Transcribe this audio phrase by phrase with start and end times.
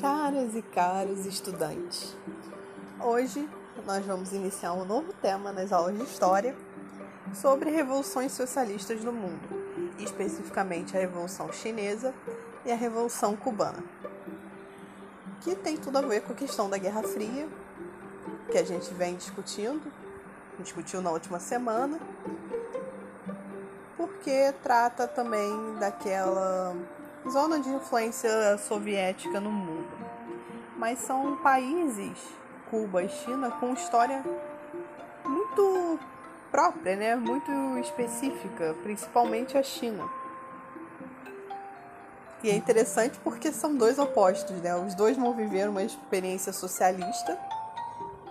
[0.00, 2.14] Caras e caros estudantes,
[3.00, 3.48] hoje
[3.84, 6.54] nós vamos iniciar um novo tema nas aulas de História
[7.34, 9.40] sobre revoluções socialistas no mundo,
[9.98, 12.14] especificamente a Revolução Chinesa
[12.64, 13.82] e a Revolução Cubana,
[15.40, 17.48] que tem tudo a ver com a questão da Guerra Fria,
[18.52, 19.92] que a gente vem discutindo,
[20.60, 21.98] discutiu na última semana,
[23.96, 26.76] porque trata também daquela
[27.28, 29.67] zona de influência soviética no mundo.
[30.78, 32.16] Mas são países,
[32.70, 34.24] Cuba e China, com história
[35.24, 35.98] muito
[36.52, 37.16] própria, né?
[37.16, 40.08] muito específica, principalmente a China.
[42.42, 44.76] E é interessante porque são dois opostos, né?
[44.76, 47.36] Os dois vão viver uma experiência socialista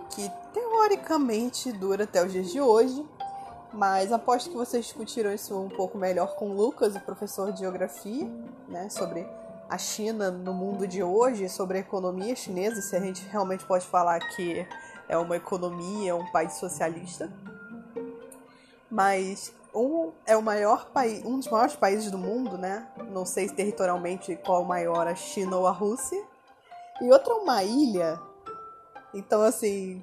[0.08, 3.06] que teoricamente dura até os dias de hoje,
[3.70, 7.60] mas aposto que vocês discutiram isso um pouco melhor com o Lucas, o professor de
[7.60, 8.26] geografia,
[8.66, 9.28] né, sobre
[9.68, 13.86] a China no mundo de hoje, sobre a economia chinesa, se a gente realmente pode
[13.86, 14.66] falar que
[15.08, 17.30] é uma economia, um país socialista.
[18.90, 22.88] Mas um é o maior país, um dos maiores países do mundo, né?
[23.10, 26.22] Não sei se territorialmente qual é o maior, a China ou a Rússia.
[27.00, 28.20] E outra é uma ilha.
[29.14, 30.02] Então, assim,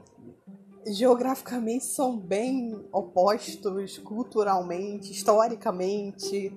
[0.85, 6.55] geograficamente são bem opostos, culturalmente, historicamente.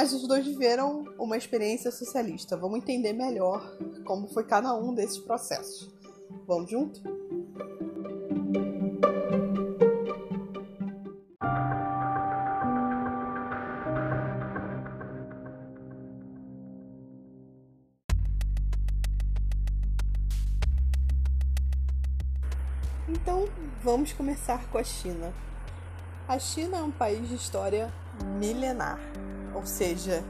[0.00, 2.56] Mas os dois viveram uma experiência socialista.
[2.56, 5.92] Vamos entender melhor como foi cada um desses processos.
[6.46, 7.02] Vamos junto?
[23.08, 23.48] Então,
[23.82, 25.34] vamos começar com a China.
[26.28, 27.92] A China é um país de história
[28.38, 29.00] milenar,
[29.58, 30.22] ou seja,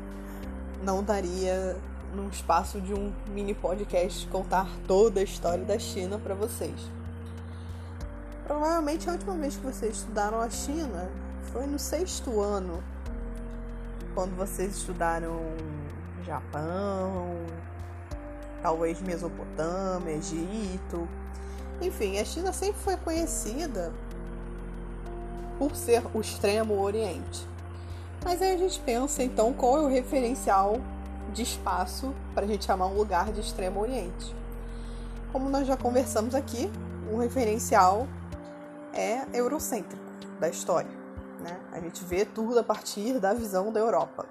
[0.82, 1.76] não daria
[2.14, 6.80] num espaço de um mini podcast contar toda a história da China para vocês.
[8.46, 11.10] Provavelmente a última vez que vocês estudaram a China
[11.52, 12.82] foi no sexto ano,
[14.14, 15.38] quando vocês estudaram
[16.24, 17.28] Japão,
[18.62, 21.06] talvez Mesopotâmia, Egito,
[21.82, 23.92] enfim, a China sempre foi conhecida
[25.58, 27.46] por ser o extremo oriente.
[28.24, 30.80] Mas aí a gente pensa então qual é o referencial
[31.32, 34.34] de espaço para a gente chamar um lugar de extremo oriente.
[35.32, 36.70] Como nós já conversamos aqui,
[37.12, 38.06] o referencial
[38.92, 40.02] é eurocêntrico
[40.40, 40.90] da história.
[41.40, 41.58] Né?
[41.72, 44.26] A gente vê tudo a partir da visão da Europa.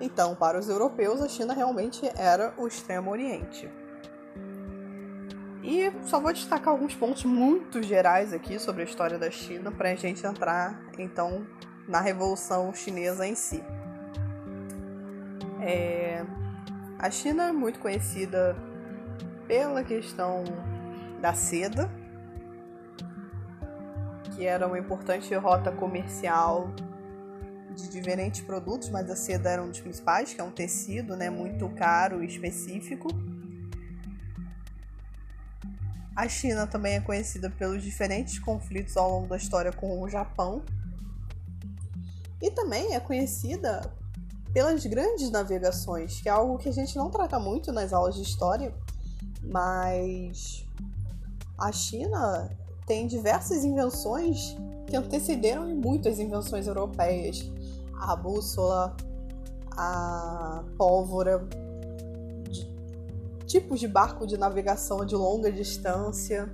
[0.00, 3.70] Então, para os europeus, a China realmente era o extremo oriente.
[5.62, 9.90] E só vou destacar alguns pontos muito gerais aqui sobre a história da China para
[9.90, 11.44] a gente entrar então
[11.88, 13.62] na Revolução Chinesa em si.
[15.60, 16.24] É...
[16.98, 18.56] A China é muito conhecida
[19.46, 20.44] pela questão
[21.20, 21.90] da seda,
[24.34, 26.70] que era uma importante rota comercial
[27.74, 31.28] de diferentes produtos, mas a seda era um dos principais, que é um tecido né,
[31.28, 33.08] muito caro e específico.
[36.14, 40.64] A China também é conhecida pelos diferentes conflitos ao longo da história com o Japão.
[42.40, 43.90] E também é conhecida
[44.52, 48.22] pelas grandes navegações, que é algo que a gente não trata muito nas aulas de
[48.22, 48.74] história,
[49.42, 50.66] mas
[51.58, 52.50] a China
[52.86, 57.50] tem diversas invenções que antecederam muito as invenções europeias.
[57.98, 58.96] A bússola,
[59.72, 61.46] a pólvora,
[63.46, 66.50] tipos de barco de navegação de longa distância.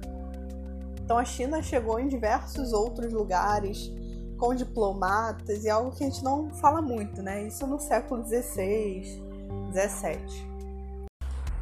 [1.05, 3.93] Então a China chegou em diversos outros lugares
[4.43, 7.47] com diplomatas e algo que a gente não fala muito, né?
[7.47, 9.23] Isso no século XVI,
[9.71, 10.49] XVII.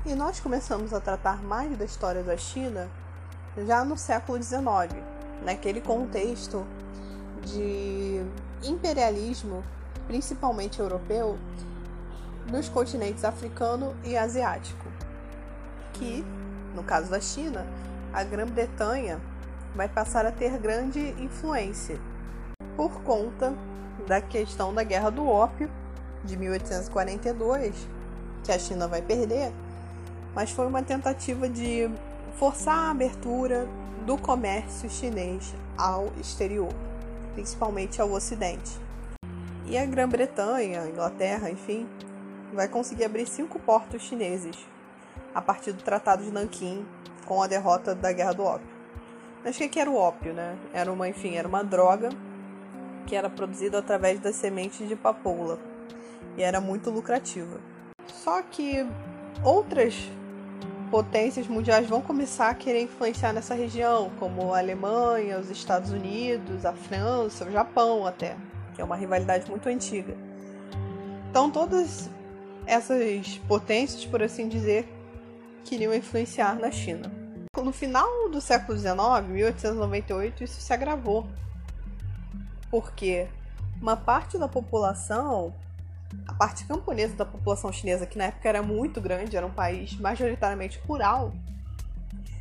[0.06, 2.90] E nós começamos a tratar mais da história da China
[3.66, 4.64] já no século XIX,
[5.44, 6.66] naquele contexto
[7.44, 8.24] de
[8.62, 9.62] imperialismo,
[10.06, 11.38] principalmente europeu,
[12.50, 14.86] nos continentes africano e asiático
[15.92, 16.24] que,
[16.74, 17.66] no caso da China,
[18.10, 19.20] a Grã-Bretanha
[19.76, 22.00] vai passar a ter grande influência
[22.76, 23.54] por conta
[24.06, 25.70] da questão da Guerra do Ópio
[26.24, 27.74] de 1842,
[28.44, 29.52] que a China vai perder,
[30.34, 31.90] mas foi uma tentativa de
[32.36, 33.68] forçar a abertura
[34.06, 36.72] do comércio chinês ao exterior,
[37.34, 38.78] principalmente ao Ocidente.
[39.66, 41.88] E a Grã-Bretanha, Inglaterra, enfim,
[42.52, 44.56] vai conseguir abrir cinco portos chineses
[45.34, 46.84] a partir do Tratado de Nanquim
[47.24, 48.80] com a derrota da Guerra do Ópio.
[49.44, 50.56] Mas o que era o ópio, né?
[50.72, 52.10] Era uma, enfim, era uma droga
[53.06, 55.58] que era produzida através das sementes de papoula
[56.36, 57.60] e era muito lucrativa.
[58.06, 58.86] Só que
[59.42, 60.10] outras
[60.90, 66.66] potências mundiais vão começar a querer influenciar nessa região, como a Alemanha, os Estados Unidos,
[66.66, 68.36] a França, o Japão até,
[68.74, 70.16] que é uma rivalidade muito antiga.
[71.30, 72.10] Então todas
[72.66, 74.88] essas potências, por assim dizer,
[75.64, 77.10] queriam influenciar na China.
[77.56, 81.26] No final do século XIX, 1898, isso se agravou,
[82.70, 83.28] porque
[83.80, 85.52] uma parte da população
[86.26, 89.96] a parte camponesa da população chinesa, que na época era muito grande, era um país
[89.98, 91.32] majoritariamente rural,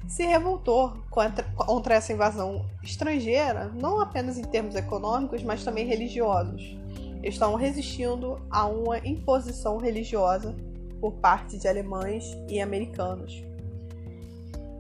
[0.08, 6.76] se revoltou contra, contra essa invasão estrangeira, não apenas em termos econômicos, mas também religiosos.
[7.22, 10.56] Eles estavam resistindo a uma imposição religiosa
[11.00, 13.44] por parte de alemães e americanos.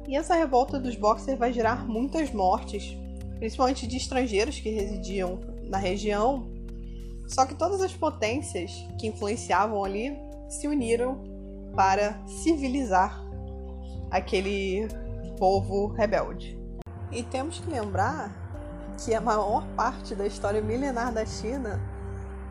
[0.07, 2.97] E essa revolta dos Boxers vai gerar muitas mortes,
[3.39, 6.59] principalmente de estrangeiros que residiam na região
[7.29, 10.17] só que todas as potências que influenciavam ali
[10.49, 11.23] se uniram
[11.75, 13.23] para civilizar
[14.09, 14.87] aquele
[15.37, 16.59] povo rebelde.
[17.11, 18.35] E temos que lembrar
[18.97, 21.79] que a maior parte da história milenar da China,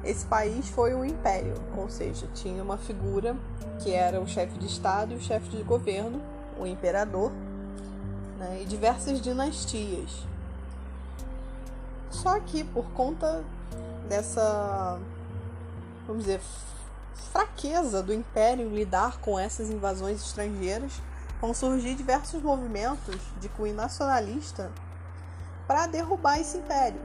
[0.05, 3.37] esse país foi um império, ou seja, tinha uma figura
[3.81, 6.23] que era o chefe de Estado e o chefe de governo,
[6.57, 7.33] o imperador,
[8.39, 10.25] né, e diversas dinastias.
[12.11, 13.45] Só que por conta
[14.09, 14.99] dessa,
[16.07, 16.41] vamos dizer,
[17.33, 21.01] fraqueza do império lidar com essas invasões estrangeiras,
[21.41, 24.73] vão surgir diversos movimentos de cunho nacionalista
[25.67, 27.01] para derrubar esse império.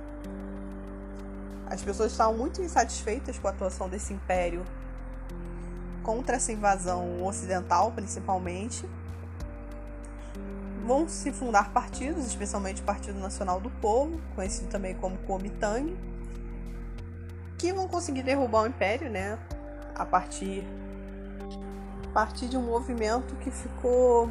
[1.67, 4.63] As pessoas estavam muito insatisfeitas com a atuação desse império
[6.03, 8.87] contra essa invasão ocidental, principalmente.
[10.83, 15.95] Vão se fundar partidos, especialmente o Partido Nacional do Povo, conhecido também como Kuomintang,
[17.57, 19.39] que vão conseguir derrubar o Império, né?
[19.95, 20.67] A partir,
[22.05, 24.29] a partir de um movimento que ficou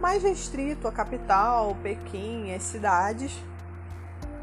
[0.00, 3.38] mais restrito à capital, Pequim, as cidades.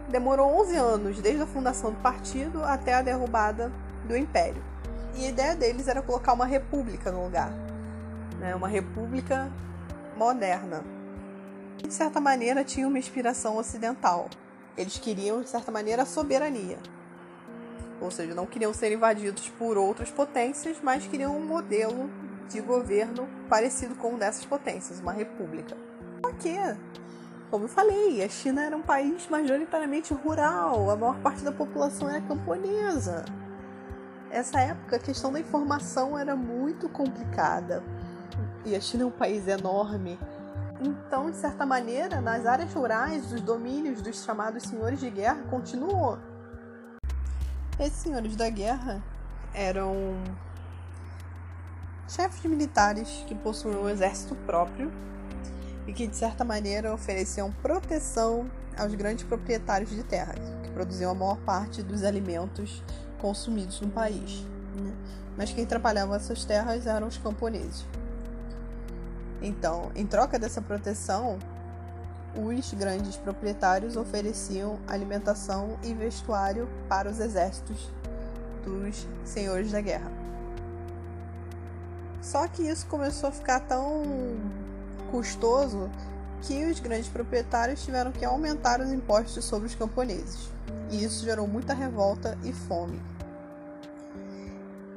[0.09, 3.71] Demorou 11 anos, desde a fundação do partido até a derrubada
[4.07, 4.61] do Império.
[5.15, 7.51] E a ideia deles era colocar uma república no lugar,
[8.39, 8.55] né?
[8.55, 9.51] uma república
[10.23, 10.83] moderna.
[11.77, 14.29] De certa maneira, tinha uma inspiração ocidental.
[14.77, 16.77] Eles queriam, de certa maneira, a soberania
[18.01, 22.09] ou seja, não queriam ser invadidos por outras potências, mas queriam um modelo
[22.49, 25.77] de governo parecido com um dessas potências, uma república.
[26.25, 26.55] Só que,
[27.51, 32.09] como eu falei, a China era um país majoritariamente rural, a maior parte da população
[32.09, 33.23] era camponesa.
[34.31, 37.83] Essa época a questão da informação era muito complicada.
[38.65, 40.19] E a China é um país enorme.
[40.79, 46.17] Então, de certa maneira, nas áreas rurais, os domínios dos chamados senhores de guerra continuou
[47.81, 49.01] esses senhores da guerra
[49.53, 50.13] eram
[52.07, 54.91] chefes militares que possuíam um exército próprio
[55.87, 61.15] e que, de certa maneira, ofereciam proteção aos grandes proprietários de terras, que produziam a
[61.15, 62.83] maior parte dos alimentos
[63.19, 64.45] consumidos no país.
[64.75, 64.93] Né?
[65.35, 67.85] Mas quem trabalhava essas terras eram os camponeses.
[69.41, 71.39] Então, em troca dessa proteção,
[72.35, 77.91] os grandes proprietários ofereciam alimentação e vestuário para os exércitos
[78.63, 80.11] dos senhores da guerra.
[82.21, 84.03] Só que isso começou a ficar tão
[85.09, 85.89] custoso
[86.43, 90.49] que os grandes proprietários tiveram que aumentar os impostos sobre os camponeses.
[90.91, 93.01] E isso gerou muita revolta e fome.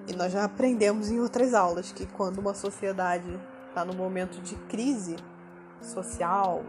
[0.06, 3.40] E nós já aprendemos em outras aulas que quando uma sociedade
[3.74, 5.16] está no momento de crise
[5.80, 6.62] social,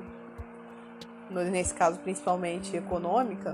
[1.29, 3.53] nesse caso principalmente econômica,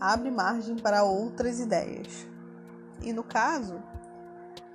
[0.00, 2.26] abre margem para outras ideias.
[3.00, 3.80] E no caso,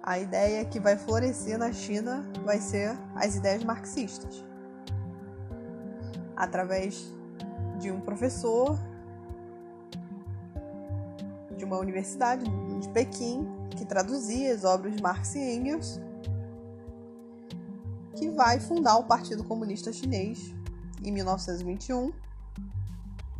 [0.02, 4.46] a ideia que vai florescer na China vai ser as ideias marxistas.
[6.38, 7.14] Através
[7.80, 8.80] de um professor
[11.58, 16.00] de uma universidade de Pequim que traduzia as obras de Marx e Engels
[18.16, 20.54] que vai fundar o Partido Comunista Chinês
[21.04, 22.14] em 1921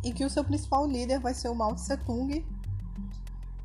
[0.04, 2.44] e que o seu principal líder vai ser o Mao Tse-tung,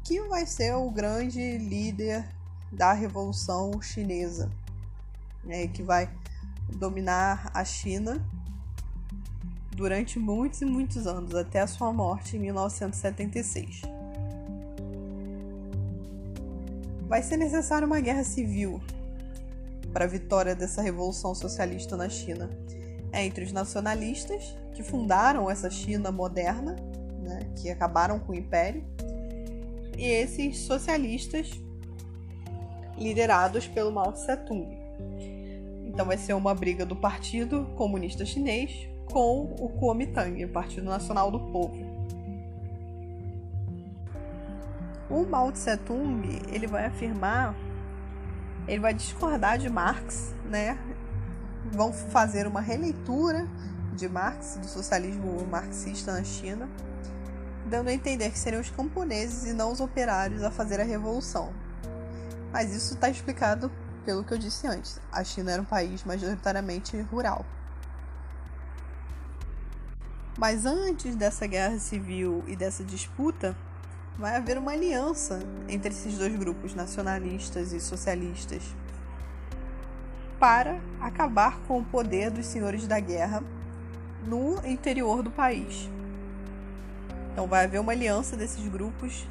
[0.03, 2.27] que vai ser o grande líder
[2.71, 4.49] da Revolução Chinesa,
[5.43, 6.09] né, que vai
[6.69, 8.25] dominar a China
[9.75, 14.00] durante muitos e muitos anos, até a sua morte em 1976.
[17.11, 18.79] Vai ser necessária uma guerra civil
[19.91, 22.49] para a vitória dessa revolução socialista na China
[23.11, 26.77] é entre os nacionalistas, que fundaram essa China moderna,
[27.21, 28.81] né, que acabaram com o império,
[29.97, 31.51] e esses socialistas
[32.97, 34.69] liderados pelo Mao Tse-tung.
[35.85, 41.29] Então vai ser uma briga do Partido Comunista Chinês com o Kuomintang, o Partido Nacional
[41.29, 41.90] do Povo.
[45.11, 47.53] O Mao Tse-tung ele vai afirmar,
[48.65, 50.79] ele vai discordar de Marx, né?
[51.69, 53.45] Vão fazer uma releitura
[53.93, 56.69] de Marx, do socialismo marxista na China,
[57.69, 61.51] dando a entender que seriam os camponeses e não os operários a fazer a revolução.
[62.53, 63.69] Mas isso está explicado
[64.05, 64.97] pelo que eu disse antes.
[65.11, 67.45] A China era um país majoritariamente rural.
[70.37, 73.53] Mas antes dessa guerra civil e dessa disputa,
[74.21, 78.61] vai haver uma aliança entre esses dois grupos, nacionalistas e socialistas,
[80.39, 83.43] para acabar com o poder dos senhores da guerra
[84.27, 85.89] no interior do país.
[87.33, 89.25] Então vai haver uma aliança desses grupos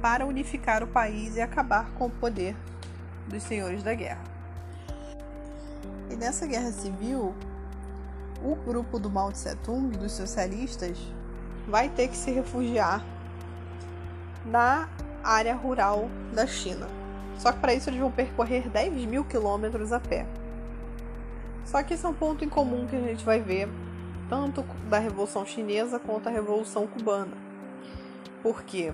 [0.00, 2.56] para unificar o país e acabar com o poder
[3.28, 4.24] dos senhores da guerra.
[6.10, 7.32] E nessa guerra civil,
[8.42, 10.98] o grupo do Mao Tse Tung, dos socialistas,
[11.68, 13.06] vai ter que se refugiar
[14.44, 14.88] na
[15.22, 16.86] área rural da China.
[17.38, 20.26] Só que para isso eles vão percorrer 10 mil quilômetros a pé.
[21.64, 23.68] Só que esse é um ponto em comum que a gente vai ver
[24.28, 27.36] tanto da Revolução Chinesa quanto da Revolução Cubana.
[28.42, 28.92] Porque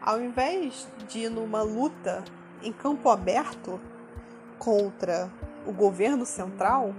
[0.00, 2.22] ao invés de ir numa luta
[2.62, 3.80] em campo aberto
[4.58, 5.30] contra
[5.66, 6.94] o governo central,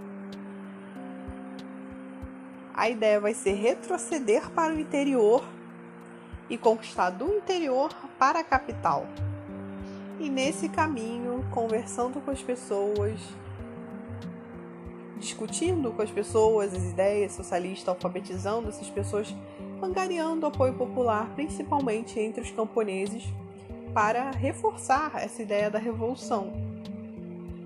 [2.74, 5.44] a ideia vai ser retroceder para o interior
[6.50, 9.06] e conquistar do interior para a capital.
[10.20, 13.20] E nesse caminho, conversando com as pessoas,
[15.18, 19.36] discutindo com as pessoas as ideias socialistas, alfabetizando essas pessoas,
[19.82, 23.24] angariando apoio popular, principalmente entre os camponeses,
[23.94, 26.54] para reforçar essa ideia da revolução.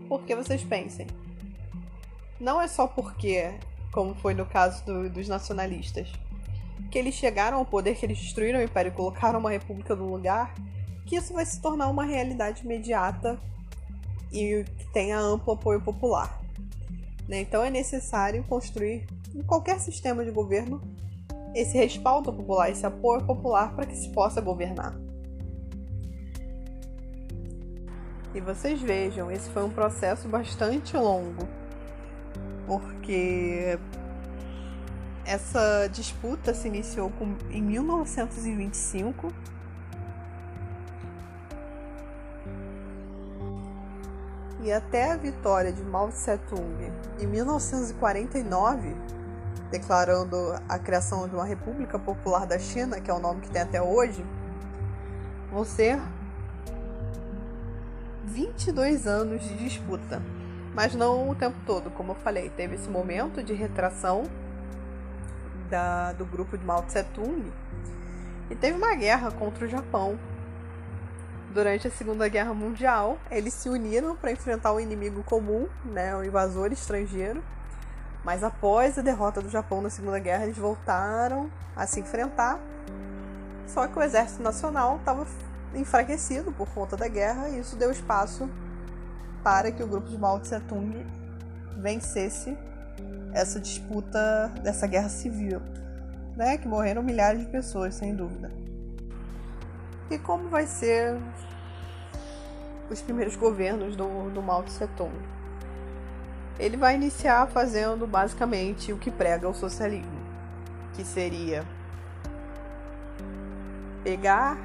[0.07, 1.05] Porque vocês pensem,
[2.39, 3.53] não é só porque
[3.91, 6.11] como foi no caso do, dos nacionalistas,
[6.89, 10.09] que eles chegaram ao poder, que eles destruíram o império e colocaram uma república no
[10.09, 10.53] lugar,
[11.05, 13.39] que isso vai se tornar uma realidade imediata
[14.31, 16.39] e que tenha amplo apoio popular.
[17.27, 17.41] Né?
[17.41, 20.81] Então é necessário construir em qualquer sistema de governo
[21.53, 24.95] esse respaldo popular, esse apoio popular para que se possa governar.
[28.33, 31.47] E vocês vejam, esse foi um processo bastante longo
[32.69, 33.79] porque
[35.29, 39.31] essa disputa se iniciou com, em 1925.
[44.63, 48.95] E até a vitória de Mao Tse-tung em 1949,
[49.69, 50.35] declarando
[50.67, 53.79] a criação de uma República Popular da China, que é o nome que tem até
[53.79, 54.25] hoje,
[55.51, 56.01] vão ser
[58.25, 60.19] 22 anos de disputa
[60.73, 62.49] mas não o tempo todo, como eu falei.
[62.49, 64.23] Teve esse momento de retração
[65.69, 67.51] da, do grupo de Mao Tse Tung
[68.49, 70.17] e teve uma guerra contra o Japão.
[71.53, 76.23] Durante a Segunda Guerra Mundial, eles se uniram para enfrentar o inimigo comum, né, o
[76.23, 77.43] invasor estrangeiro.
[78.23, 82.59] Mas após a derrota do Japão na Segunda Guerra, eles voltaram a se enfrentar.
[83.65, 85.25] Só que o exército nacional estava
[85.73, 88.49] enfraquecido por conta da guerra e isso deu espaço
[89.43, 91.05] para que o grupo de Mao Tse Tung
[91.77, 92.57] vencesse
[93.33, 95.61] essa disputa dessa guerra civil,
[96.35, 96.57] né?
[96.57, 98.51] Que morreram milhares de pessoas, sem dúvida.
[100.09, 101.17] E como vai ser
[102.89, 105.13] os primeiros governos do, do Mao Tse Tung?
[106.57, 110.19] Ele vai iniciar fazendo basicamente o que prega o socialismo,
[110.93, 111.63] que seria
[114.03, 114.57] pegar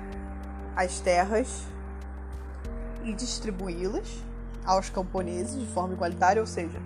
[0.75, 1.65] as terras
[3.05, 4.23] e distribuí-las
[4.65, 6.81] aos camponeses de forma igualitária, ou seja,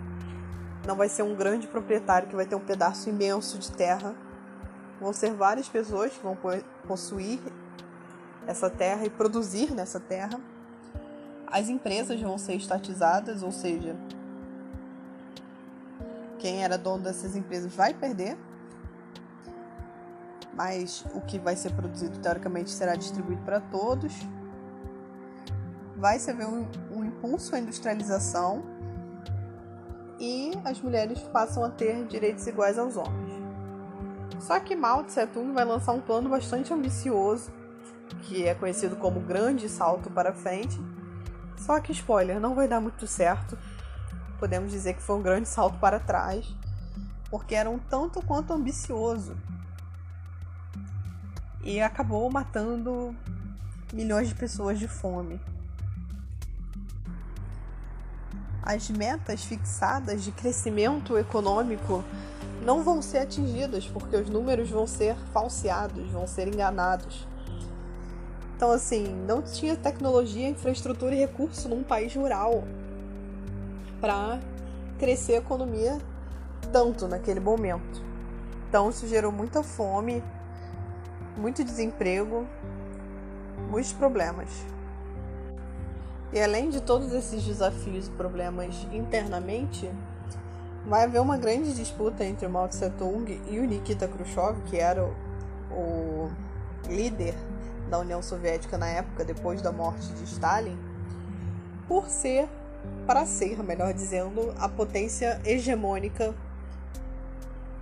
[0.88, 4.14] não vai ser um grande proprietário que vai ter um pedaço imenso de terra.
[4.99, 6.37] Vão ser várias pessoas que vão
[6.87, 7.38] possuir
[8.47, 10.40] essa terra e produzir nessa terra.
[11.47, 13.95] As empresas vão ser estatizadas, ou seja,
[16.38, 18.38] quem era dono dessas empresas vai perder,
[20.54, 24.14] mas o que vai ser produzido teoricamente será distribuído para todos.
[25.99, 28.77] Vai se haver um, impulso à industrialização
[30.18, 33.32] e as mulheres passam a ter direitos iguais aos homens.
[34.40, 37.50] Só que Mao Tse Tung vai lançar um plano bastante ambicioso,
[38.22, 40.80] que é conhecido como Grande Salto para Frente.
[41.56, 43.58] Só que, spoiler, não vai dar muito certo.
[44.38, 46.46] Podemos dizer que foi um grande salto para trás,
[47.30, 49.37] porque era um tanto quanto ambicioso.
[51.64, 53.14] E acabou matando
[53.92, 55.40] milhões de pessoas de fome.
[58.62, 62.05] As metas fixadas de crescimento econômico
[62.62, 67.27] não vão ser atingidas, porque os números vão ser falseados, vão ser enganados.
[68.57, 72.65] Então, assim, não tinha tecnologia, infraestrutura e recurso num país rural
[74.00, 74.41] para
[74.99, 75.99] crescer a economia
[76.73, 78.03] tanto naquele momento.
[78.69, 80.23] Então, isso gerou muita fome,
[81.37, 82.47] muito desemprego,
[83.71, 84.49] muitos problemas.
[86.32, 89.90] E além de todos esses desafios e problemas internamente,
[90.87, 94.76] vai haver uma grande disputa entre o Mao Tse Tung e o Nikita Khrushchev, que
[94.76, 95.04] era
[95.70, 96.30] o,
[96.87, 97.35] líder
[97.90, 100.78] da União Soviética na época, depois da morte de Stalin,
[101.87, 102.49] por ser,
[103.06, 106.35] para ser, melhor dizendo, a potência hegemônica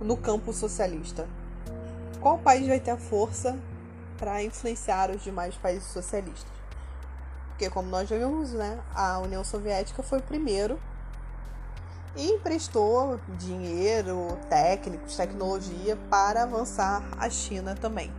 [0.01, 1.27] no campo socialista.
[2.19, 3.57] Qual país vai ter a força
[4.17, 6.56] para influenciar os demais países socialistas?
[7.57, 10.79] Porque, como nós já vimos, né, a União Soviética foi o primeiro
[12.15, 18.13] e emprestou dinheiro, técnicos, tecnologia para avançar a China também.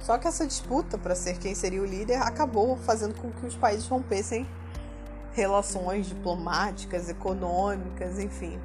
[0.00, 3.56] Só que essa disputa para ser quem seria o líder acabou fazendo com que os
[3.56, 4.48] países rompessem
[5.32, 8.58] relações diplomáticas, econômicas, enfim.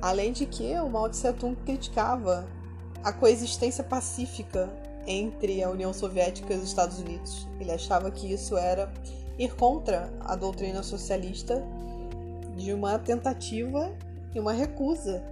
[0.00, 2.48] Além de que o Mao Tse Tung criticava
[3.04, 4.70] a coexistência pacífica
[5.06, 7.48] entre a União Soviética e os Estados Unidos.
[7.58, 8.92] Ele achava que isso era
[9.38, 11.62] ir contra a doutrina socialista
[12.56, 13.90] de uma tentativa
[14.34, 15.22] e uma recusa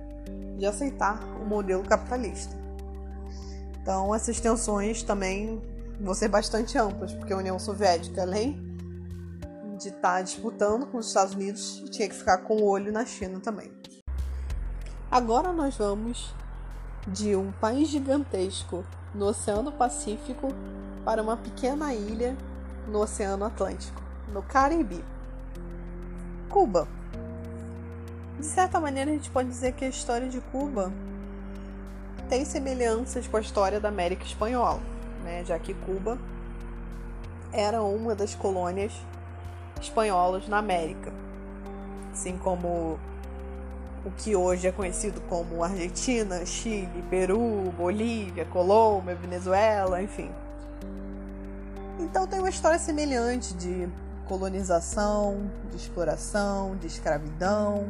[0.56, 2.56] de aceitar o modelo capitalista.
[3.80, 5.62] Então, essas tensões também
[6.00, 8.68] vão ser bastante amplas, porque a União Soviética, além
[9.78, 13.04] de estar tá disputando com os Estados Unidos, tinha que ficar com o olho na
[13.04, 13.70] China também.
[15.10, 16.34] Agora nós vamos
[17.08, 18.84] de um país gigantesco
[19.14, 20.52] no Oceano Pacífico
[21.04, 22.36] para uma pequena ilha
[22.86, 24.00] no Oceano Atlântico,
[24.32, 25.02] no Caribe.
[26.49, 26.86] Cuba.
[28.38, 30.92] De certa maneira, a gente pode dizer que a história de Cuba
[32.28, 34.80] tem semelhanças com a história da América Espanhola,
[35.25, 35.44] né?
[35.44, 36.18] já que Cuba
[37.52, 38.92] era uma das colônias
[39.80, 41.12] espanholas na América,
[42.12, 42.99] assim como
[44.04, 50.30] o que hoje é conhecido como Argentina, Chile, Peru, Bolívia, Colômbia, Venezuela, enfim.
[51.99, 53.89] Então tem uma história semelhante de
[54.26, 57.89] colonização, de exploração, de escravidão,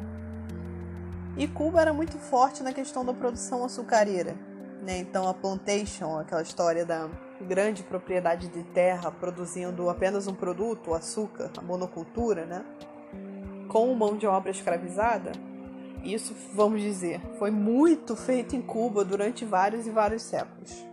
[1.38, 4.34] e Cuba era muito forte na questão da produção açucareira.
[4.82, 4.98] Né?
[4.98, 7.08] Então a plantation, aquela história da
[7.40, 12.64] grande propriedade de terra produzindo apenas um produto, o açúcar, a monocultura, né?
[13.68, 15.30] com mão de obra escravizada,
[16.02, 20.86] isso, vamos dizer, foi muito feito em Cuba durante vários e vários séculos.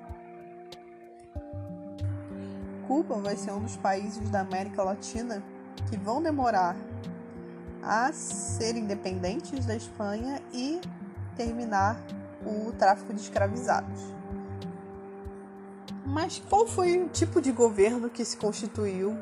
[2.88, 5.44] Cuba vai ser um dos países da América Latina
[5.90, 6.76] que vão demorar
[7.82, 10.80] a ser independentes da Espanha e
[11.36, 12.00] terminar
[12.46, 14.02] o tráfico de escravizados.
[16.06, 19.18] Mas qual foi o tipo de governo que se constituiu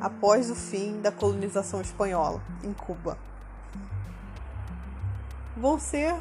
[0.00, 3.18] após o fim da colonização espanhola em Cuba?
[5.56, 6.14] Vão ser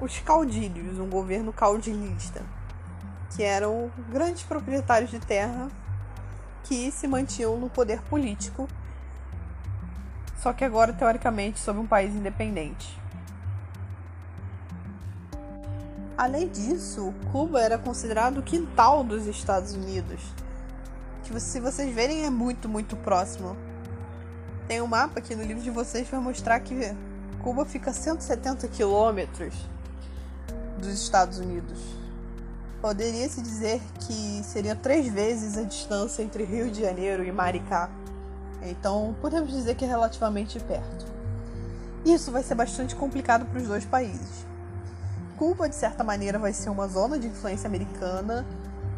[0.00, 2.42] os caudilhos, um governo caudilhista,
[3.36, 5.68] que eram grandes proprietários de terra
[6.64, 8.68] que se mantinham no poder político
[10.40, 12.98] só que agora teoricamente sob um país independente.
[16.16, 20.20] Além disso, Cuba era considerado o quintal dos Estados Unidos,
[21.22, 23.56] que se vocês verem é muito, muito próximo.
[24.66, 26.74] Tem um mapa aqui no livro de vocês para mostrar que
[27.42, 29.54] Cuba fica a 170 quilômetros
[30.78, 31.78] dos Estados Unidos.
[32.80, 37.90] Poderia-se dizer que seria três vezes a distância entre Rio de Janeiro e Maricá.
[38.62, 41.06] Então, podemos dizer que é relativamente perto.
[42.04, 44.46] Isso vai ser bastante complicado para os dois países.
[45.36, 48.46] Cuba, de certa maneira, vai ser uma zona de influência americana.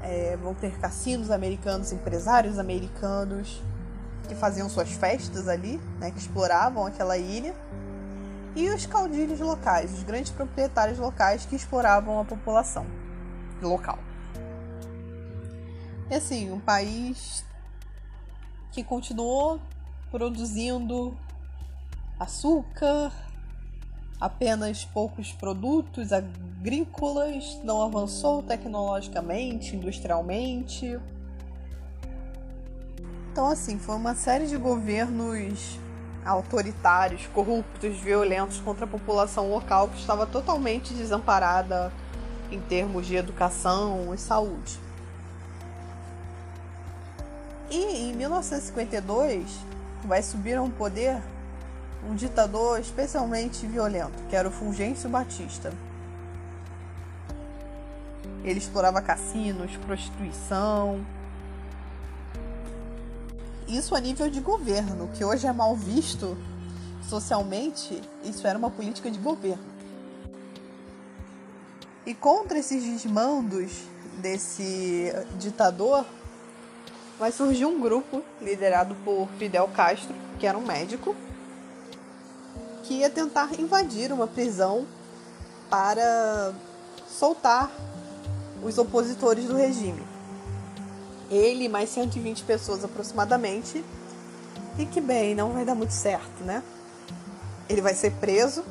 [0.02, 3.62] É, vão ter cassinos americanos, empresários americanos
[4.28, 7.54] que faziam suas festas ali, né, que exploravam aquela ilha.
[8.54, 12.86] E os caudilhos locais, os grandes proprietários locais que exploravam a população
[13.62, 13.98] local.
[16.10, 17.44] E assim, um país
[18.70, 19.58] que continuou
[20.10, 21.16] produzindo
[22.20, 23.10] açúcar,
[24.20, 31.00] apenas poucos produtos agrícolas, não avançou tecnologicamente, industrialmente.
[33.32, 35.78] Então, assim, foi uma série de governos
[36.24, 41.92] autoritários, corruptos, violentos contra a população local que estava totalmente desamparada
[42.50, 44.78] em termos de educação e saúde.
[47.70, 49.50] E em 1952,
[50.04, 51.20] vai subir a um poder
[52.04, 55.72] um ditador especialmente violento, que era o Fulgêncio Batista.
[58.44, 61.00] Ele explorava cassinos, prostituição.
[63.72, 66.36] Isso a nível de governo, que hoje é mal visto
[67.08, 69.64] socialmente, isso era uma política de governo.
[72.04, 73.84] E contra esses desmandos
[74.18, 76.04] desse ditador,
[77.18, 81.16] vai surgir um grupo liderado por Fidel Castro, que era um médico,
[82.82, 84.86] que ia tentar invadir uma prisão
[85.70, 86.52] para
[87.08, 87.72] soltar
[88.62, 90.11] os opositores do regime.
[91.30, 93.84] Ele mais 120 pessoas aproximadamente.
[94.78, 96.62] E que bem, não vai dar muito certo, né?
[97.68, 98.64] Ele vai ser preso.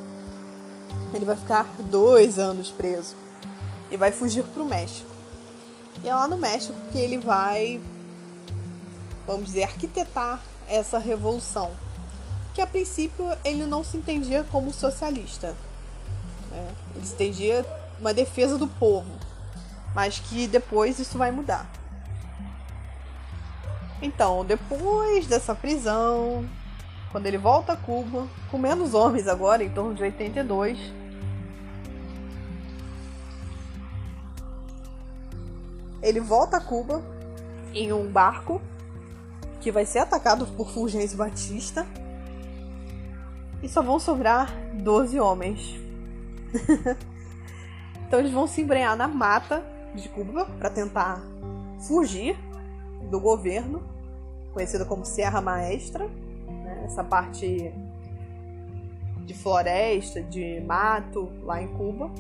[1.14, 3.16] Ele vai ficar dois anos preso.
[3.90, 5.10] E vai fugir para o México.
[6.04, 7.80] E é lá no México que ele vai,
[9.28, 11.72] vamos dizer, arquitetar essa revolução
[12.54, 15.56] que a princípio ele não se entendia como socialista.
[16.50, 16.74] Né?
[16.96, 17.66] Ele se entendia
[18.00, 19.12] uma defesa do povo,
[19.94, 21.70] mas que depois isso vai mudar.
[24.02, 26.44] Então, depois dessa prisão,
[27.12, 30.80] quando ele volta a Cuba, com menos homens agora, em torno de 82,
[36.02, 37.04] ele volta a Cuba
[37.74, 38.60] em um barco
[39.60, 41.86] que vai ser atacado por Fulgêncio Batista
[43.62, 45.80] e só vão sobrar 12 homens.
[48.08, 51.22] então eles vão se embrenhar na mata de Cuba para tentar
[51.88, 52.36] fugir
[53.10, 53.82] do governo,
[54.54, 56.84] conhecida como Serra Maestra, né?
[56.86, 57.74] essa parte
[59.26, 62.12] de floresta, de mato lá em Cuba.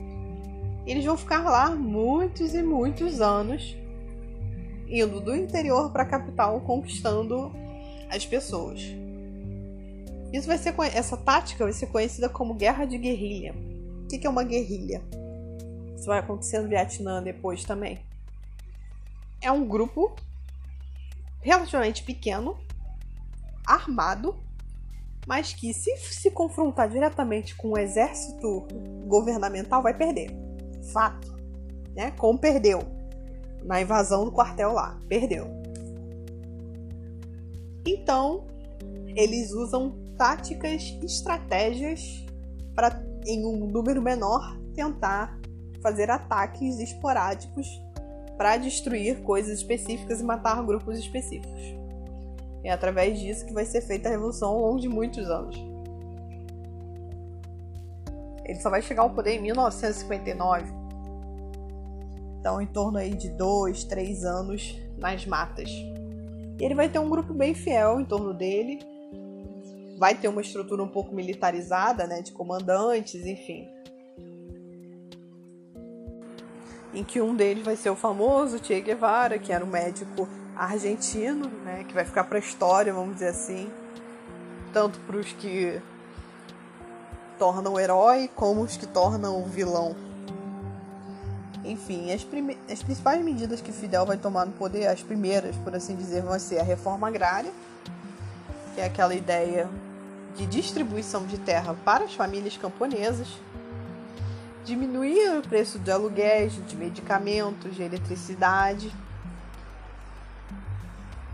[0.85, 3.77] E eles vão ficar lá muitos e muitos anos,
[4.87, 7.51] indo do interior para a capital, conquistando
[8.09, 8.81] as pessoas.
[10.33, 13.53] Isso vai ser essa tática vai ser conhecida como guerra de guerrilha.
[14.03, 15.01] O que é uma guerrilha?
[15.95, 17.99] Isso vai acontecer no Vietnã depois também.
[19.41, 20.15] É um grupo
[21.41, 22.57] relativamente pequeno,
[23.65, 24.35] armado,
[25.27, 28.67] mas que se se confrontar diretamente com o exército
[29.07, 30.31] governamental vai perder.
[30.91, 31.35] Fato,
[31.95, 32.11] né?
[32.11, 32.81] Como perdeu
[33.63, 35.47] na invasão do quartel lá, perdeu.
[37.85, 38.47] Então,
[39.15, 42.25] eles usam táticas, estratégias
[42.75, 45.39] para, em um número menor, tentar
[45.81, 47.67] fazer ataques esporádicos
[48.41, 51.61] para destruir coisas específicas e matar grupos específicos.
[52.63, 55.55] É através disso que vai ser feita a revolução ao longo de muitos anos.
[58.43, 60.65] Ele só vai chegar ao poder em 1959.
[62.39, 65.69] Então, em torno aí de dois, três anos nas matas.
[65.69, 68.79] E ele vai ter um grupo bem fiel em torno dele,
[69.99, 73.69] vai ter uma estrutura um pouco militarizada, né, de comandantes, enfim.
[76.93, 81.47] Em que um deles vai ser o famoso Che Guevara, que era um médico argentino,
[81.63, 83.71] né, que vai ficar para a história, vamos dizer assim,
[84.73, 85.81] tanto para os que
[87.39, 89.95] tornam herói como os que tornam vilão.
[91.63, 92.25] Enfim, as,
[92.71, 96.37] as principais medidas que Fidel vai tomar no poder, as primeiras, por assim dizer, vão
[96.37, 97.51] ser a reforma agrária,
[98.75, 99.69] que é aquela ideia
[100.35, 103.27] de distribuição de terra para as famílias camponesas,
[104.63, 108.93] diminuir o preço de aluguéis, de medicamentos, de eletricidade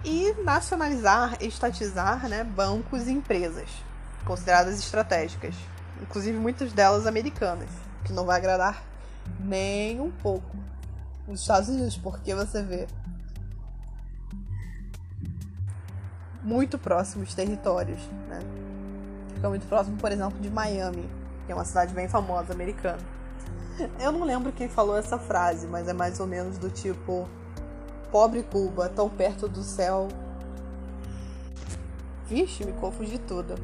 [0.03, 3.69] e nacionalizar estatizar né, bancos e empresas
[4.25, 5.55] consideradas estratégicas,
[6.01, 7.69] inclusive muitas delas americanas,
[8.03, 8.83] que não vai agradar
[9.39, 10.55] nem um pouco
[11.27, 12.87] os Estados Unidos, porque você vê
[16.41, 18.39] muito próximos territórios, né?
[19.33, 21.07] Fica muito próximo, por exemplo, de Miami,
[21.47, 22.99] que é uma cidade bem famosa americana.
[23.99, 27.27] Eu não lembro quem falou essa frase, mas é mais ou menos do tipo:
[28.11, 30.09] Pobre Cuba, tão perto do céu.
[32.27, 33.55] Vixe, me confundi tudo.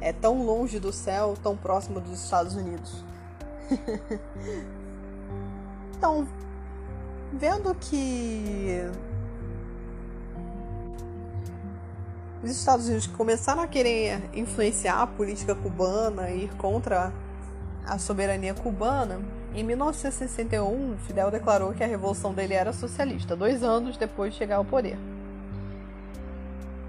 [0.00, 3.04] É tão longe do céu, tão próximo dos Estados Unidos.
[5.94, 6.26] então,
[7.34, 8.90] vendo que
[12.42, 17.12] os Estados Unidos começaram a querer influenciar a política cubana e ir contra
[17.86, 19.20] a soberania cubana,
[19.52, 24.56] em 1961, Fidel declarou que a revolução dele era socialista, dois anos depois de chegar
[24.56, 24.96] ao poder.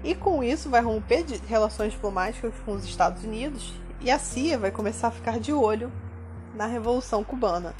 [0.04, 4.70] E com isso vai romper relações diplomáticas com os Estados Unidos e a CIA vai
[4.70, 5.90] começar a ficar de olho
[6.54, 7.74] na Revolução Cubana.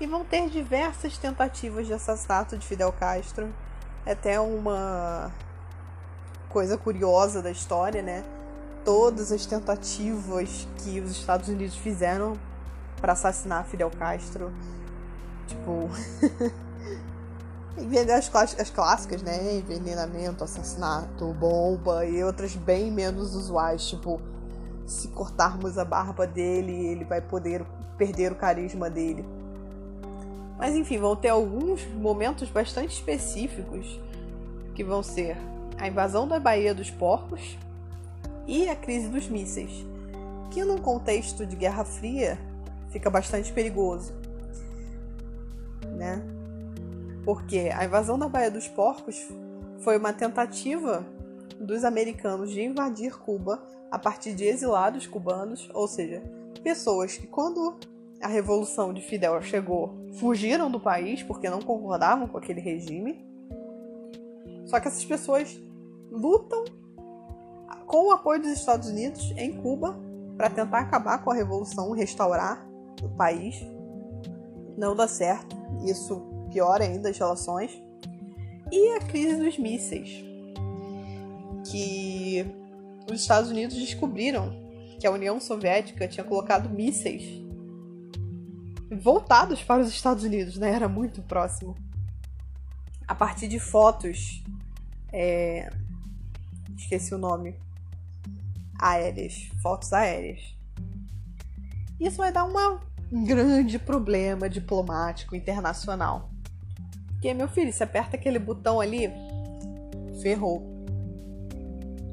[0.00, 3.48] E vão ter diversas tentativas de assassinato de Fidel Castro,
[4.06, 5.30] até uma
[6.50, 8.24] coisa curiosa da história, né?
[8.84, 12.34] Todas as tentativas que os Estados Unidos fizeram
[13.00, 14.52] para assassinar Fidel Castro,
[15.46, 15.88] tipo,
[18.12, 19.56] as, as clássicas, né?
[19.56, 24.20] Envenenamento, assassinato, bomba e outras bem menos usuais, tipo,
[24.86, 27.64] se cortarmos a barba dele, ele vai poder
[27.96, 29.24] perder o carisma dele.
[30.58, 33.98] Mas enfim, vão ter alguns momentos bastante específicos
[34.74, 35.36] que vão ser
[35.80, 37.56] a invasão da Baía dos Porcos
[38.46, 39.86] e a crise dos mísseis,
[40.50, 42.38] que num contexto de Guerra Fria
[42.90, 44.12] fica bastante perigoso,
[45.96, 46.22] né?
[47.24, 49.26] Porque a invasão da Baía dos Porcos
[49.78, 51.06] foi uma tentativa
[51.58, 56.22] dos americanos de invadir Cuba a partir de exilados cubanos, ou seja,
[56.62, 57.78] pessoas que quando
[58.20, 63.24] a revolução de Fidel chegou, fugiram do país porque não concordavam com aquele regime.
[64.66, 65.58] Só que essas pessoas
[66.10, 66.64] lutam
[67.86, 69.98] com o apoio dos Estados Unidos em Cuba
[70.36, 72.66] para tentar acabar com a revolução, restaurar
[73.02, 73.56] o país.
[74.76, 76.20] Não dá certo, isso
[76.52, 77.70] piora ainda as relações.
[78.72, 80.24] E a crise dos mísseis,
[81.70, 82.46] que
[83.10, 84.52] os Estados Unidos descobriram
[84.98, 87.40] que a União Soviética tinha colocado mísseis
[88.90, 90.70] voltados para os Estados Unidos, né?
[90.70, 91.76] Era muito próximo.
[93.06, 94.42] A partir de fotos.
[95.12, 95.70] É...
[96.80, 97.54] Esqueci o nome.
[98.78, 99.50] Aéreas.
[99.62, 100.56] Fotos aéreas.
[102.00, 102.80] Isso vai dar uma,
[103.12, 106.30] um grande problema diplomático internacional.
[107.08, 109.10] Porque, meu filho, se aperta aquele botão ali,
[110.22, 110.66] ferrou.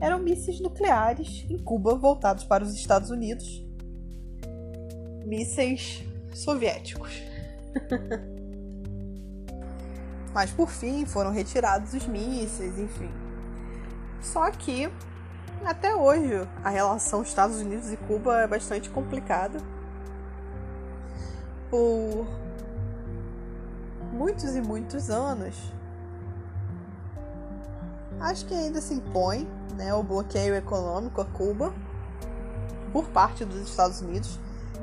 [0.01, 3.65] Eram mísseis nucleares em Cuba voltados para os Estados Unidos.
[5.25, 6.03] Mísseis
[6.33, 7.11] soviéticos.
[10.33, 13.09] Mas por fim foram retirados os mísseis, enfim.
[14.31, 14.91] Só que
[15.65, 19.59] até hoje a relação Estados Unidos e Cuba é bastante complicada.
[21.69, 22.27] Por
[24.11, 25.55] muitos e muitos anos.
[28.19, 31.73] Acho que ainda se impõe né, o bloqueio econômico a Cuba
[32.91, 34.39] por parte dos Estados Unidos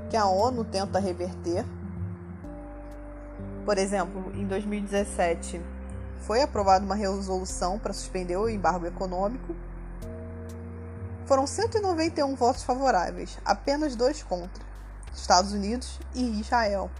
[0.08, 1.64] que a ONU tenta reverter.
[3.64, 5.60] Por exemplo, em 2017
[6.20, 9.54] foi aprovada uma resolução para suspender o embargo econômico.
[11.26, 14.64] Foram 191 votos favoráveis, apenas dois contra:
[15.14, 16.90] Estados Unidos e Israel.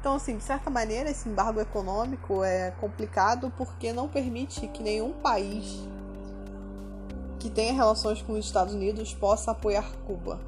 [0.00, 5.12] Então, assim, de certa maneira, esse embargo econômico é complicado porque não permite que nenhum
[5.12, 5.86] país
[7.38, 10.40] que tenha relações com os Estados Unidos possa apoiar Cuba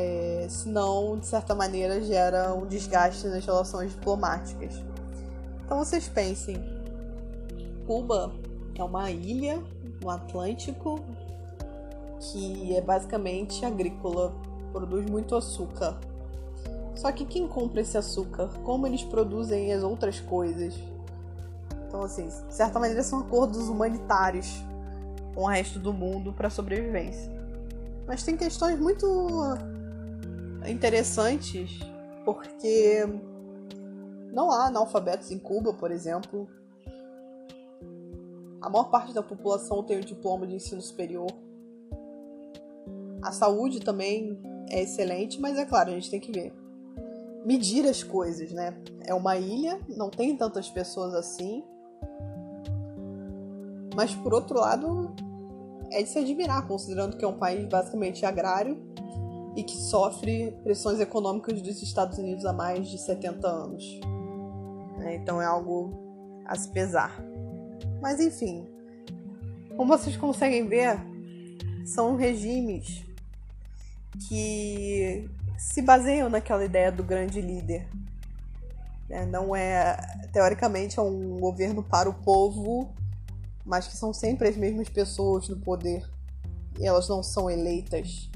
[0.00, 4.72] é, senão, de certa maneira, gera um desgaste nas relações diplomáticas.
[5.64, 6.56] Então vocês pensem,
[7.84, 8.32] Cuba
[8.76, 9.60] é uma ilha
[10.00, 11.00] no Atlântico
[12.20, 14.32] que é basicamente agrícola,
[14.72, 15.98] produz muito açúcar.
[16.94, 18.48] Só que quem compra esse açúcar?
[18.62, 20.74] Como eles produzem as outras coisas?
[21.88, 24.62] Então, assim, de certa maneira são acordos humanitários
[25.34, 27.32] com o resto do mundo para sobrevivência.
[28.06, 29.06] Mas tem questões muito
[30.66, 31.78] interessantes
[32.24, 33.04] porque
[34.32, 36.48] não há analfabetos em Cuba, por exemplo.
[38.60, 41.30] A maior parte da população tem o diploma de ensino superior.
[43.22, 46.52] A saúde também é excelente, mas é claro, a gente tem que ver.
[47.44, 48.76] Medir as coisas, né?
[49.06, 51.64] É uma ilha, não tem tantas pessoas assim.
[53.94, 55.14] Mas por outro lado,
[55.90, 58.76] é de se admirar, considerando que é um país basicamente agrário
[59.56, 64.00] e que sofre pressões econômicas dos Estados Unidos há mais de 70 anos.
[65.00, 65.92] É, então é algo
[66.46, 67.22] a se pesar.
[68.00, 68.66] Mas enfim,
[69.76, 70.98] como vocês conseguem ver,
[71.84, 73.04] são regimes
[74.28, 77.88] que se baseiam naquela ideia do grande líder.
[79.10, 79.96] É, não é,
[80.32, 82.92] teoricamente, é um governo para o povo,
[83.64, 86.08] mas que são sempre as mesmas pessoas no poder.
[86.78, 88.30] E elas não são eleitas.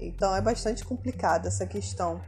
[0.00, 2.20] Então é bastante complicada essa questão.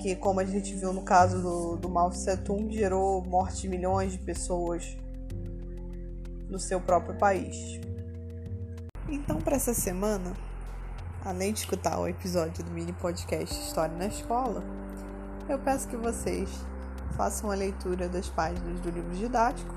[0.00, 3.68] Que, como a gente viu no caso do, do Mao Tse Tung, gerou morte de
[3.68, 4.96] milhões de pessoas
[6.50, 7.80] no seu próprio país.
[9.08, 10.34] Então, para essa semana,
[11.24, 14.62] além de escutar o episódio do mini podcast História na Escola,
[15.48, 16.50] eu peço que vocês
[17.16, 19.74] façam a leitura das páginas do livro didático,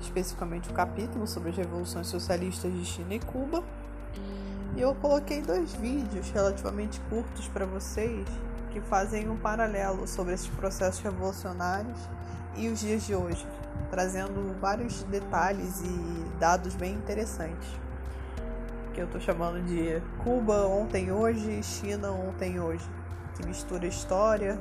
[0.00, 3.62] especificamente o capítulo sobre as revoluções socialistas de China e Cuba
[4.76, 8.26] e eu coloquei dois vídeos relativamente curtos para vocês
[8.72, 11.98] que fazem um paralelo sobre esses processos revolucionários
[12.56, 13.46] e os dias de hoje,
[13.88, 17.68] trazendo vários detalhes e dados bem interessantes.
[18.92, 22.88] Que eu estou chamando de Cuba ontem hoje, China ontem hoje,
[23.36, 24.58] que mistura história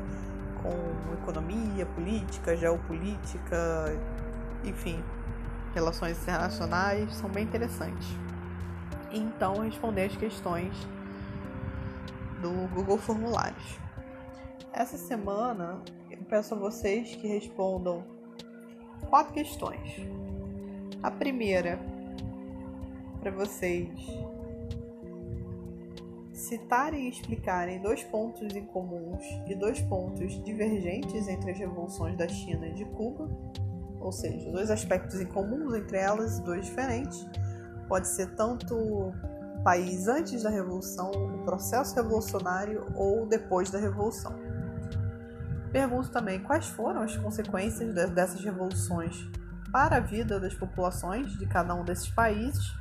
[0.62, 0.74] com
[1.22, 3.96] economia, política, geopolítica,
[4.64, 5.04] enfim,
[5.74, 8.08] relações internacionais, são bem interessantes.
[9.14, 10.74] Então, responder as questões
[12.42, 13.78] do Google Formulários.
[14.74, 18.04] Essa semana eu peço a vocês que respondam
[19.10, 19.98] quatro questões.
[21.04, 21.80] A primeira,
[23.20, 23.88] para vocês
[26.34, 32.28] citarem e explicarem dois pontos em comuns e dois pontos divergentes entre as revoluções da
[32.28, 33.30] China e de Cuba,
[34.00, 37.26] ou seja, dois aspectos em comuns entre elas e dois diferentes.
[37.94, 39.14] Pode ser tanto
[39.64, 44.34] país antes da revolução, o processo revolucionário ou depois da revolução.
[45.72, 49.30] Pergunto também quais foram as consequências dessas revoluções
[49.72, 52.74] para a vida das populações de cada um desses países,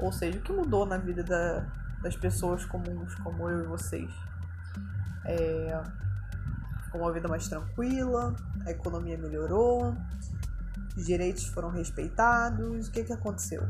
[0.00, 1.64] ou seja, o que mudou na vida da,
[2.02, 4.10] das pessoas comuns como eu e vocês.
[5.24, 5.80] É,
[6.92, 8.34] uma vida mais tranquila,
[8.66, 9.94] a economia melhorou,
[10.96, 13.62] os direitos foram respeitados, o que, que aconteceu?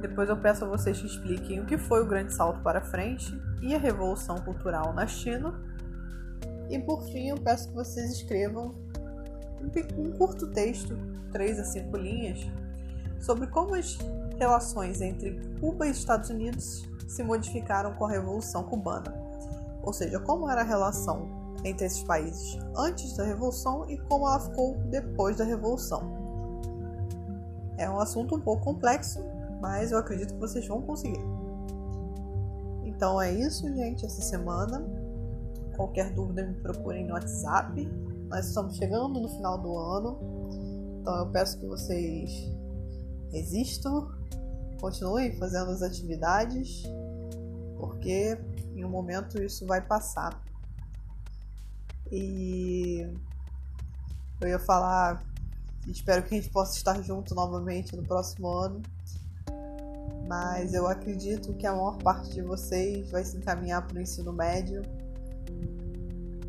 [0.00, 3.40] Depois eu peço a vocês que expliquem o que foi o grande salto para frente
[3.60, 5.54] e a revolução cultural na China.
[6.68, 8.74] E por fim, eu peço que vocês escrevam
[9.96, 10.98] um curto texto,
[11.30, 12.40] 3 a 5 linhas,
[13.20, 13.96] sobre como as
[14.38, 19.14] relações entre Cuba e Estados Unidos se modificaram com a Revolução Cubana.
[19.82, 24.40] Ou seja, como era a relação entre esses países antes da Revolução e como ela
[24.40, 26.02] ficou depois da Revolução.
[27.78, 29.20] É um assunto um pouco complexo,
[29.60, 31.20] mas eu acredito que vocês vão conseguir.
[32.84, 34.84] Então é isso, gente, essa semana.
[35.76, 37.84] Qualquer dúvida me procurem no WhatsApp.
[38.28, 40.18] Nós estamos chegando no final do ano,
[41.00, 42.30] então eu peço que vocês
[43.32, 44.08] resistam,
[44.80, 46.82] continuem fazendo as atividades,
[47.78, 48.38] porque
[48.74, 50.40] em um momento isso vai passar.
[52.12, 53.08] E
[54.40, 55.24] eu ia falar,
[55.88, 58.82] espero que a gente possa estar junto novamente no próximo ano
[60.32, 64.32] mas eu acredito que a maior parte de vocês vai se encaminhar para o ensino
[64.32, 64.82] médio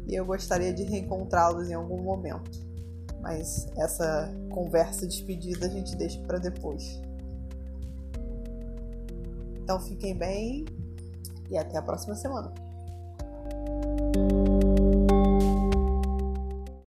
[0.08, 2.50] e eu gostaria de reencontrá-los em algum momento.
[3.22, 7.02] Mas essa conversa despedida a gente deixa para depois.
[9.62, 10.66] Então fiquem bem
[11.50, 12.54] e até a próxima semana.